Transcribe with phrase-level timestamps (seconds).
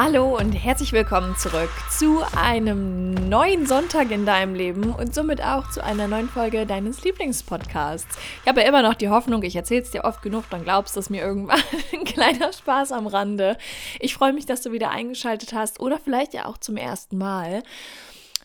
[0.00, 5.68] Hallo und herzlich willkommen zurück zu einem neuen Sonntag in deinem Leben und somit auch
[5.70, 8.16] zu einer neuen Folge deines Lieblingspodcasts.
[8.40, 10.94] Ich habe ja immer noch die Hoffnung, ich erzähle es dir oft genug, dann glaubst
[10.94, 11.60] du es mir irgendwann.
[11.92, 13.58] Ein kleiner Spaß am Rande.
[13.98, 17.64] Ich freue mich, dass du wieder eingeschaltet hast oder vielleicht ja auch zum ersten Mal.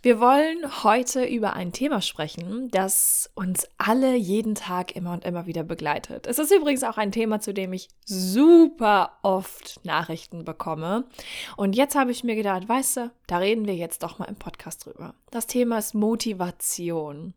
[0.04, 5.46] Wir wollen heute über ein Thema sprechen, das uns alle jeden Tag immer und immer
[5.46, 6.28] wieder begleitet.
[6.28, 11.06] Es ist übrigens auch ein Thema, zu dem ich super oft Nachrichten bekomme.
[11.56, 14.36] Und jetzt habe ich mir gedacht, weißt du, da reden wir jetzt doch mal im
[14.36, 15.14] Podcast drüber.
[15.32, 17.34] Das Thema ist Motivation.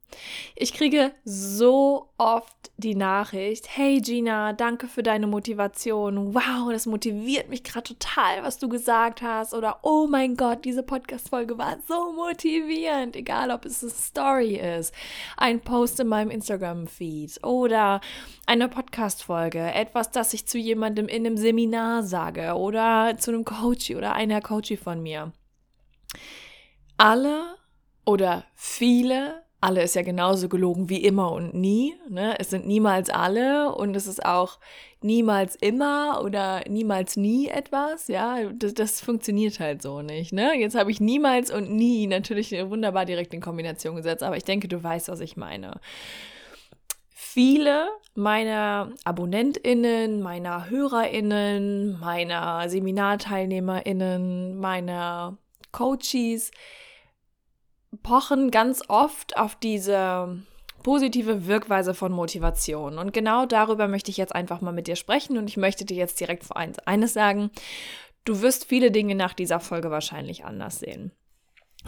[0.56, 6.34] Ich kriege so oft die Nachricht, hey Gina, danke für deine Motivation.
[6.34, 9.54] Wow, das motiviert mich gerade total, was du gesagt hast.
[9.54, 12.55] Oder oh mein Gott, diese Podcast-Folge war so motivierend.
[13.14, 14.94] Egal, ob es eine Story ist,
[15.36, 18.00] ein Post in meinem Instagram-Feed oder
[18.46, 23.90] eine Podcast-Folge, etwas, das ich zu jemandem in einem Seminar sage oder zu einem Coach
[23.90, 25.32] oder einer Coachie von mir.
[26.96, 27.56] Alle
[28.04, 31.94] oder viele alle ist ja genauso gelogen wie immer und nie.
[32.08, 32.38] Ne?
[32.38, 34.58] Es sind niemals alle und es ist auch
[35.00, 38.08] niemals immer oder niemals nie etwas.
[38.08, 40.32] Ja, das, das funktioniert halt so nicht.
[40.32, 40.54] Ne?
[40.58, 44.68] Jetzt habe ich niemals und nie natürlich wunderbar direkt in Kombination gesetzt, aber ich denke,
[44.68, 45.80] du weißt, was ich meine.
[47.10, 55.38] Viele meiner AbonnentInnen, meiner HörerInnen, meiner SeminarteilnehmerInnen, meiner
[55.72, 56.50] Coaches,
[58.02, 60.42] pochen ganz oft auf diese
[60.82, 62.98] positive Wirkweise von Motivation.
[62.98, 65.96] Und genau darüber möchte ich jetzt einfach mal mit dir sprechen und ich möchte dir
[65.96, 67.50] jetzt direkt vor eines sagen.
[68.24, 71.12] Du wirst viele Dinge nach dieser Folge wahrscheinlich anders sehen.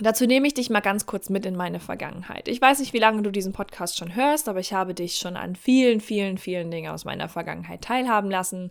[0.01, 2.47] Dazu nehme ich dich mal ganz kurz mit in meine Vergangenheit.
[2.47, 5.37] Ich weiß nicht, wie lange du diesen Podcast schon hörst, aber ich habe dich schon
[5.37, 8.71] an vielen, vielen, vielen Dingen aus meiner Vergangenheit teilhaben lassen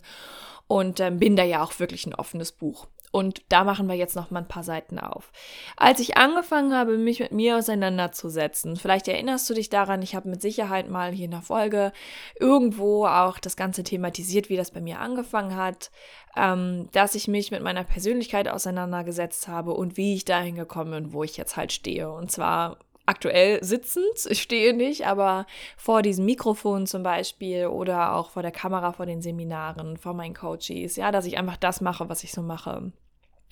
[0.66, 2.86] und äh, bin da ja auch wirklich ein offenes Buch.
[3.10, 5.32] Und da machen wir jetzt noch mal ein paar Seiten auf.
[5.76, 10.28] Als ich angefangen habe, mich mit mir auseinanderzusetzen, vielleicht erinnerst du dich daran, ich habe
[10.28, 11.92] mit Sicherheit mal hier in der Folge
[12.38, 15.90] irgendwo auch das Ganze thematisiert, wie das bei mir angefangen hat,
[16.36, 21.12] ähm, dass ich mich mit meiner Persönlichkeit auseinandergesetzt habe und wie ich dahin gekommen bin,
[21.12, 22.10] wo ich jetzt halt stehe.
[22.10, 25.46] Und zwar aktuell sitzend, ich stehe nicht, aber
[25.76, 30.34] vor diesem Mikrofon zum Beispiel oder auch vor der Kamera, vor den Seminaren, vor meinen
[30.34, 32.76] Coaches, ja, dass ich einfach das mache, was ich so mache.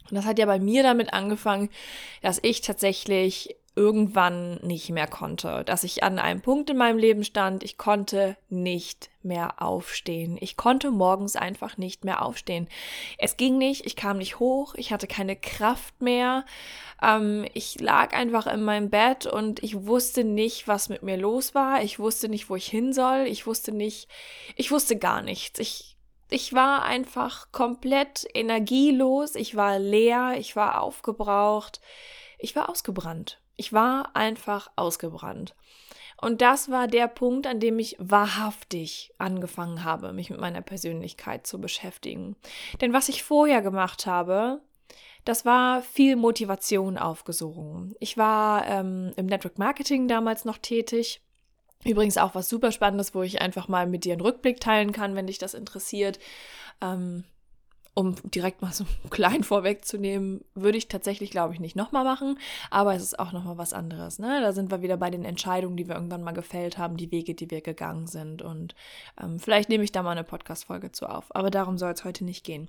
[0.08, 1.70] Und das hat ja bei mir damit angefangen,
[2.22, 7.24] dass ich tatsächlich irgendwann nicht mehr konnte, dass ich an einem Punkt in meinem Leben
[7.24, 10.38] stand, ich konnte nicht mehr aufstehen.
[10.40, 12.68] Ich konnte morgens einfach nicht mehr aufstehen.
[13.18, 16.46] Es ging nicht, ich kam nicht hoch, ich hatte keine Kraft mehr.
[17.02, 21.54] Ähm, ich lag einfach in meinem Bett und ich wusste nicht, was mit mir los
[21.54, 21.82] war.
[21.82, 23.26] Ich wusste nicht, wo ich hin soll.
[23.26, 24.08] Ich wusste nicht,
[24.56, 25.58] ich wusste gar nichts.
[25.58, 25.96] Ich,
[26.30, 29.34] ich war einfach komplett energielos.
[29.34, 30.36] Ich war leer.
[30.38, 31.82] Ich war aufgebraucht.
[32.38, 33.38] Ich war ausgebrannt.
[33.56, 35.54] Ich war einfach ausgebrannt.
[36.20, 41.46] Und das war der Punkt, an dem ich wahrhaftig angefangen habe, mich mit meiner Persönlichkeit
[41.46, 42.36] zu beschäftigen.
[42.80, 44.60] Denn was ich vorher gemacht habe,
[45.26, 47.94] das war viel Motivation aufgesogen.
[48.00, 51.20] Ich war ähm, im Network Marketing damals noch tätig.
[51.84, 55.14] Übrigens auch was super Spannendes, wo ich einfach mal mit dir einen Rückblick teilen kann,
[55.16, 56.18] wenn dich das interessiert.
[56.80, 57.24] Ähm,
[57.98, 62.38] um direkt mal so klein vorwegzunehmen, würde ich tatsächlich, glaube ich, nicht nochmal machen.
[62.70, 64.18] Aber es ist auch nochmal was anderes.
[64.18, 64.40] Ne?
[64.42, 67.34] Da sind wir wieder bei den Entscheidungen, die wir irgendwann mal gefällt haben, die Wege,
[67.34, 68.42] die wir gegangen sind.
[68.42, 68.74] Und
[69.18, 71.34] ähm, vielleicht nehme ich da mal eine Podcast-Folge zu auf.
[71.34, 72.68] Aber darum soll es heute nicht gehen.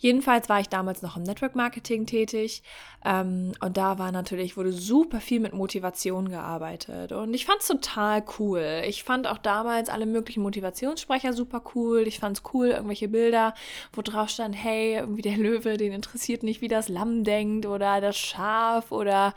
[0.00, 2.64] Jedenfalls war ich damals noch im Network Marketing tätig.
[3.04, 7.12] Ähm, und da war natürlich, wurde super viel mit Motivation gearbeitet.
[7.12, 8.82] Und ich fand es total cool.
[8.88, 12.08] Ich fand auch damals alle möglichen Motivationssprecher super cool.
[12.08, 13.54] Ich fand es cool, irgendwelche Bilder,
[13.92, 18.00] wo drauf stand, hey, irgendwie der Löwe, den interessiert nicht, wie das Lamm denkt oder
[18.00, 19.34] das Schaf oder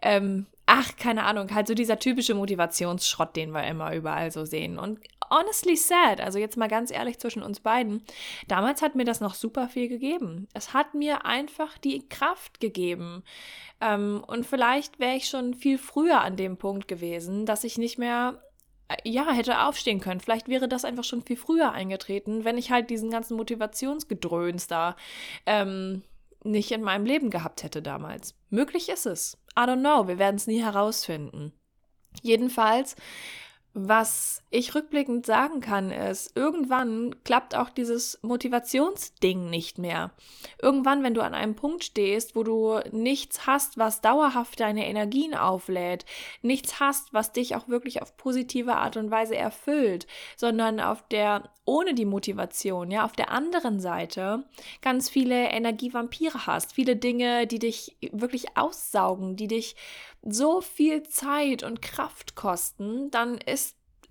[0.00, 4.78] ähm, ach, keine Ahnung, halt so dieser typische Motivationsschrott, den wir immer überall so sehen.
[4.78, 8.02] Und honestly sad, also jetzt mal ganz ehrlich zwischen uns beiden,
[8.48, 10.48] damals hat mir das noch super viel gegeben.
[10.54, 13.22] Es hat mir einfach die Kraft gegeben.
[13.80, 17.98] Ähm, und vielleicht wäre ich schon viel früher an dem Punkt gewesen, dass ich nicht
[17.98, 18.42] mehr
[19.04, 20.20] ja, hätte aufstehen können.
[20.20, 24.96] Vielleicht wäre das einfach schon viel früher eingetreten, wenn ich halt diesen ganzen Motivationsgedröns da
[25.46, 26.02] ähm,
[26.44, 28.34] nicht in meinem Leben gehabt hätte damals.
[28.50, 29.38] Möglich ist es.
[29.56, 30.08] I don't know.
[30.08, 31.52] Wir werden es nie herausfinden.
[32.20, 32.96] Jedenfalls
[33.74, 40.10] was ich rückblickend sagen kann, ist, irgendwann klappt auch dieses Motivationsding nicht mehr.
[40.60, 45.34] Irgendwann, wenn du an einem Punkt stehst, wo du nichts hast, was dauerhaft deine Energien
[45.34, 46.04] auflädt,
[46.42, 51.50] nichts hast, was dich auch wirklich auf positive Art und Weise erfüllt, sondern auf der,
[51.64, 54.44] ohne die Motivation, ja, auf der anderen Seite
[54.82, 59.76] ganz viele Energievampire hast, viele Dinge, die dich wirklich aussaugen, die dich
[60.22, 63.61] so viel Zeit und Kraft kosten, dann ist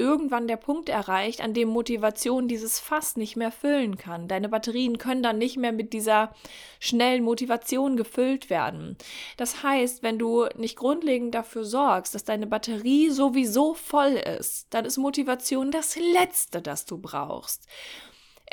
[0.01, 4.27] irgendwann der Punkt erreicht, an dem Motivation dieses Fass nicht mehr füllen kann.
[4.27, 6.33] Deine Batterien können dann nicht mehr mit dieser
[6.79, 8.97] schnellen Motivation gefüllt werden.
[9.37, 14.85] Das heißt, wenn du nicht grundlegend dafür sorgst, dass deine Batterie sowieso voll ist, dann
[14.85, 17.67] ist Motivation das Letzte, das du brauchst.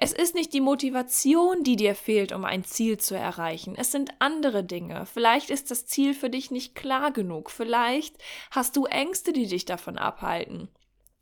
[0.01, 3.75] Es ist nicht die Motivation, die dir fehlt, um ein Ziel zu erreichen.
[3.77, 5.07] Es sind andere Dinge.
[5.13, 7.51] Vielleicht ist das Ziel für dich nicht klar genug.
[7.51, 8.15] Vielleicht
[8.53, 10.69] hast du Ängste, die dich davon abhalten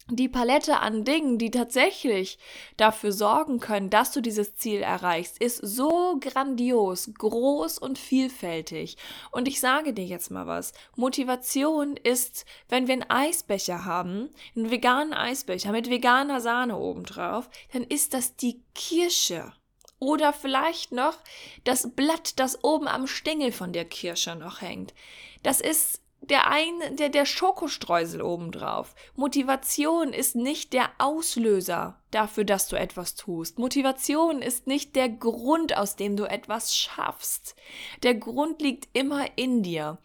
[0.08, 2.38] die Palette an Dingen, die tatsächlich
[2.76, 8.96] dafür sorgen können, dass du dieses Ziel erreichst, ist so grandios, groß und vielfältig.
[9.32, 10.72] Und ich sage dir jetzt mal was.
[10.94, 17.82] Motivation ist, wenn wir einen Eisbecher haben, einen veganen Eisbecher mit veganer Sahne obendrauf, dann
[17.82, 19.52] ist das die Kirsche.
[19.98, 21.18] Oder vielleicht noch
[21.64, 24.94] das Blatt, das oben am Stängel von der Kirsche noch hängt.
[25.42, 28.94] Das ist der ein, der, der Schokostreusel obendrauf.
[29.14, 33.58] Motivation ist nicht der Auslöser dafür, dass du etwas tust.
[33.58, 37.54] Motivation ist nicht der Grund, aus dem du etwas schaffst.
[38.02, 39.98] Der Grund liegt immer in dir.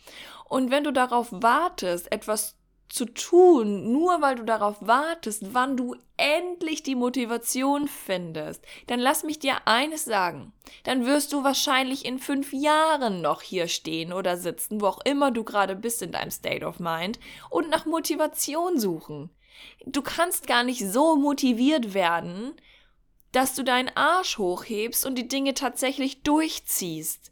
[0.47, 2.57] Und wenn du darauf wartest, etwas
[2.91, 9.23] zu tun, nur weil du darauf wartest, wann du endlich die Motivation findest, dann lass
[9.23, 10.51] mich dir eines sagen.
[10.83, 15.31] Dann wirst du wahrscheinlich in fünf Jahren noch hier stehen oder sitzen, wo auch immer
[15.31, 19.29] du gerade bist in deinem State of Mind, und nach Motivation suchen.
[19.85, 22.53] Du kannst gar nicht so motiviert werden,
[23.31, 27.31] dass du deinen Arsch hochhebst und die Dinge tatsächlich durchziehst.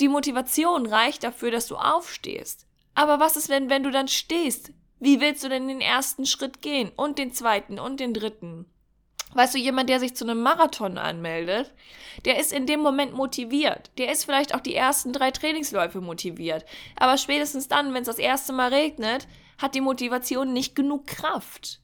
[0.00, 2.66] Die Motivation reicht dafür, dass du aufstehst.
[2.94, 4.72] Aber was ist, wenn, wenn du dann stehst?
[5.04, 8.64] Wie willst du denn den ersten Schritt gehen und den zweiten und den dritten?
[9.34, 11.74] Weißt du, jemand, der sich zu einem Marathon anmeldet,
[12.24, 13.90] der ist in dem Moment motiviert.
[13.98, 16.64] Der ist vielleicht auch die ersten drei Trainingsläufe motiviert.
[16.96, 19.28] Aber spätestens dann, wenn es das erste Mal regnet,
[19.58, 21.82] hat die Motivation nicht genug Kraft.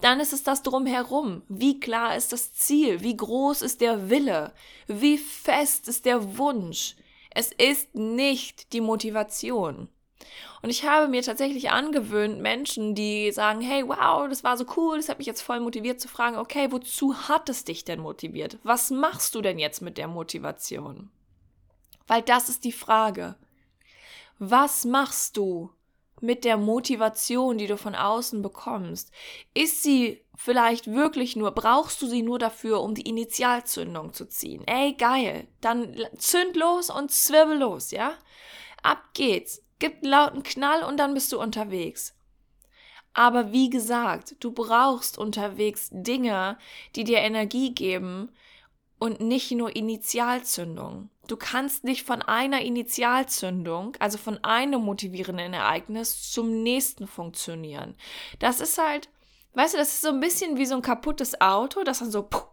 [0.00, 1.42] Dann ist es das drumherum.
[1.48, 3.00] Wie klar ist das Ziel?
[3.00, 4.52] Wie groß ist der Wille?
[4.88, 6.96] Wie fest ist der Wunsch?
[7.30, 9.88] Es ist nicht die Motivation.
[10.62, 14.96] Und ich habe mir tatsächlich angewöhnt, Menschen, die sagen, hey, wow, das war so cool,
[14.96, 18.58] das hat mich jetzt voll motiviert, zu fragen, okay, wozu hat es dich denn motiviert?
[18.62, 21.10] Was machst du denn jetzt mit der Motivation?
[22.06, 23.36] Weil das ist die Frage.
[24.38, 25.70] Was machst du
[26.20, 29.12] mit der Motivation, die du von außen bekommst?
[29.54, 34.66] Ist sie vielleicht wirklich nur, brauchst du sie nur dafür, um die Initialzündung zu ziehen?
[34.66, 35.46] Ey, geil.
[35.60, 38.14] Dann zünd los und zwirbel los, ja?
[38.82, 42.14] Ab geht's gibt einen lauten Knall und dann bist du unterwegs.
[43.14, 46.58] Aber wie gesagt, du brauchst unterwegs Dinge,
[46.94, 48.30] die dir Energie geben
[48.98, 51.10] und nicht nur Initialzündung.
[51.26, 57.96] Du kannst nicht von einer Initialzündung, also von einem motivierenden Ereignis zum nächsten funktionieren.
[58.38, 59.08] Das ist halt,
[59.54, 62.22] weißt du, das ist so ein bisschen wie so ein kaputtes Auto, das dann so
[62.22, 62.44] puh,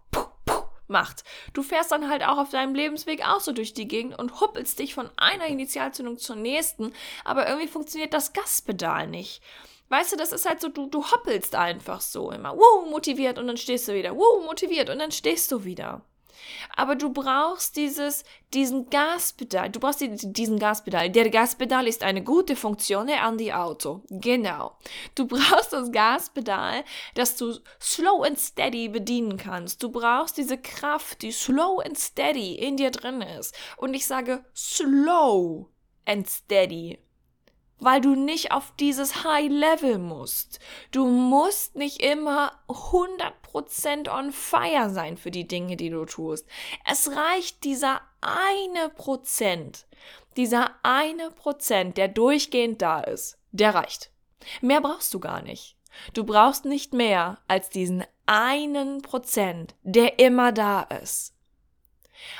[0.93, 1.25] macht.
[1.51, 4.79] Du fährst dann halt auch auf deinem Lebensweg auch so durch die Gegend und huppelst
[4.79, 6.93] dich von einer Initialzündung zur nächsten,
[7.25, 9.43] aber irgendwie funktioniert das Gaspedal nicht.
[9.89, 12.55] Weißt du, das ist halt so, du, du hoppelst einfach so immer.
[12.55, 14.15] Wow, motiviert und dann stehst du wieder.
[14.15, 16.01] Wow, motiviert und dann stehst du wieder.
[16.75, 18.23] Aber du brauchst dieses,
[18.53, 19.69] diesen Gaspedal.
[19.69, 21.09] Du brauchst diesen Gaspedal.
[21.09, 24.01] Der Gaspedal ist eine gute Funktion an die Auto.
[24.09, 24.77] Genau.
[25.15, 26.83] Du brauchst das Gaspedal,
[27.15, 29.81] das du slow and steady bedienen kannst.
[29.83, 33.55] Du brauchst diese Kraft, die slow and steady in dir drin ist.
[33.77, 35.69] Und ich sage slow
[36.05, 36.99] and steady
[37.79, 40.59] weil du nicht auf dieses High Level musst.
[40.91, 46.47] Du musst nicht immer 100% on fire sein für die Dinge, die du tust.
[46.89, 49.85] Es reicht dieser eine Prozent,
[50.37, 54.11] dieser eine Prozent, der durchgehend da ist, der reicht.
[54.61, 55.77] Mehr brauchst du gar nicht.
[56.13, 61.33] Du brauchst nicht mehr als diesen einen Prozent, der immer da ist.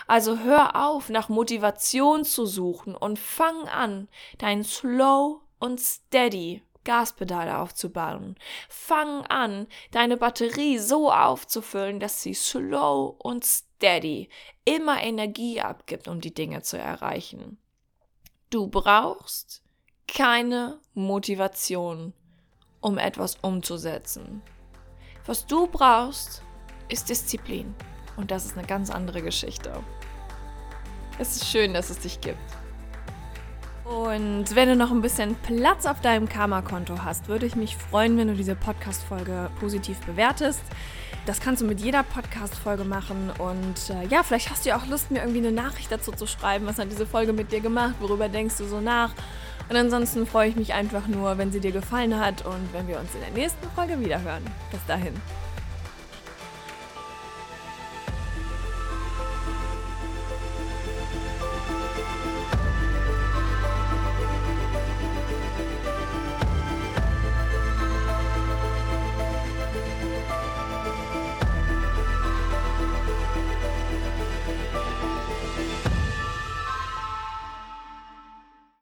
[0.07, 7.57] Also hör auf, nach Motivation zu suchen und fang an, dein Slow und Steady Gaspedale
[7.59, 8.35] aufzubauen.
[8.69, 14.29] Fang an, deine Batterie so aufzufüllen, dass sie slow und steady
[14.65, 17.57] immer Energie abgibt, um die Dinge zu erreichen.
[18.49, 19.63] Du brauchst
[20.07, 22.13] keine Motivation,
[22.81, 24.41] um etwas umzusetzen.
[25.25, 26.43] Was du brauchst,
[26.89, 27.73] ist Disziplin.
[28.15, 29.71] Und das ist eine ganz andere Geschichte.
[31.19, 32.39] Es ist schön, dass es dich gibt.
[33.85, 38.17] Und wenn du noch ein bisschen Platz auf deinem Karma-Konto hast, würde ich mich freuen,
[38.17, 40.61] wenn du diese Podcast-Folge positiv bewertest.
[41.25, 43.31] Das kannst du mit jeder Podcast-Folge machen.
[43.37, 46.25] Und äh, ja, vielleicht hast du ja auch Lust, mir irgendwie eine Nachricht dazu zu
[46.27, 46.65] schreiben.
[46.65, 47.95] Was hat diese Folge mit dir gemacht?
[47.99, 49.11] Worüber denkst du so nach?
[49.69, 52.99] Und ansonsten freue ich mich einfach nur, wenn sie dir gefallen hat und wenn wir
[52.99, 54.43] uns in der nächsten Folge wiederhören.
[54.71, 55.13] Bis dahin.